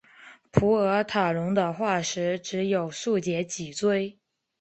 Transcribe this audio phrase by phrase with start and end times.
[0.49, 4.17] 普尔塔龙的化石只有数节脊椎。